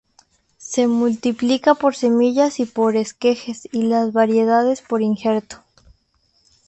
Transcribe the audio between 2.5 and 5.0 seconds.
y por esquejes; y las variedades